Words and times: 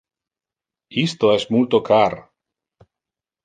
Isto 1.05 1.31
es 1.35 1.47
multo 1.53 1.83
car. 1.93 2.19